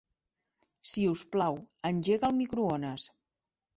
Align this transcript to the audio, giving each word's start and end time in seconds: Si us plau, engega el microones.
Si 0.93 1.03
us 1.11 1.21
plau, 1.35 1.59
engega 1.93 2.31
el 2.33 2.39
microones. 2.41 3.07